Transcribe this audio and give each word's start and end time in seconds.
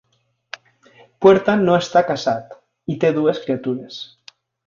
Puerta 1.25 1.55
no 1.59 1.75
està 1.81 2.03
casat 2.09 2.57
i 2.93 2.97
té 3.05 3.13
dues 3.19 3.45
criatures. 3.47 4.01